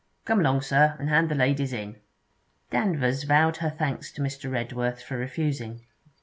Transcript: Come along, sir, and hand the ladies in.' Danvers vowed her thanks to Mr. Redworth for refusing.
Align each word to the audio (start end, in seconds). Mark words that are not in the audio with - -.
Come 0.25 0.39
along, 0.39 0.61
sir, 0.61 0.95
and 0.99 1.09
hand 1.09 1.29
the 1.29 1.35
ladies 1.35 1.73
in.' 1.73 1.97
Danvers 2.71 3.21
vowed 3.21 3.57
her 3.57 3.69
thanks 3.69 4.11
to 4.13 4.21
Mr. 4.23 4.51
Redworth 4.51 4.99
for 5.03 5.15
refusing. 5.15 5.81